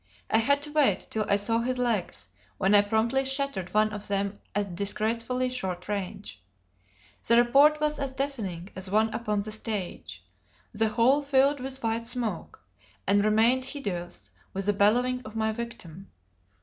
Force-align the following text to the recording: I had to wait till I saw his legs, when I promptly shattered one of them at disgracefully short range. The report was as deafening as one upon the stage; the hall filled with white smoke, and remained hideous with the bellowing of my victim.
I 0.31 0.39
had 0.39 0.63
to 0.63 0.71
wait 0.71 1.05
till 1.11 1.27
I 1.29 1.35
saw 1.35 1.59
his 1.59 1.77
legs, 1.77 2.27
when 2.57 2.73
I 2.73 2.81
promptly 2.81 3.23
shattered 3.23 3.71
one 3.71 3.93
of 3.93 4.07
them 4.07 4.39
at 4.55 4.73
disgracefully 4.73 5.47
short 5.51 5.87
range. 5.87 6.41
The 7.27 7.37
report 7.37 7.79
was 7.79 7.99
as 7.99 8.11
deafening 8.11 8.71
as 8.75 8.89
one 8.89 9.13
upon 9.13 9.41
the 9.43 9.51
stage; 9.51 10.25
the 10.73 10.89
hall 10.89 11.21
filled 11.21 11.59
with 11.59 11.83
white 11.83 12.07
smoke, 12.07 12.63
and 13.05 13.23
remained 13.23 13.63
hideous 13.63 14.31
with 14.55 14.65
the 14.65 14.73
bellowing 14.73 15.21
of 15.23 15.35
my 15.35 15.51
victim. 15.51 16.09